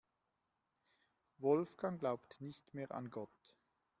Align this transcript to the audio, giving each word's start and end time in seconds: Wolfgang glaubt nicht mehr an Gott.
Wolfgang 1.37 1.99
glaubt 1.99 2.41
nicht 2.41 2.73
mehr 2.73 2.89
an 2.91 3.11
Gott. 3.11 3.53